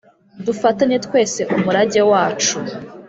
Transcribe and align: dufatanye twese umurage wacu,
dufatanye 0.45 0.97
twese 1.05 1.39
umurage 1.55 2.01
wacu, 2.11 2.55